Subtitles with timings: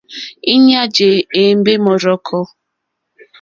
[0.53, 1.09] Íɲá jé
[1.43, 2.43] ěmbé mɔ́rzɔ̀kɔ̀.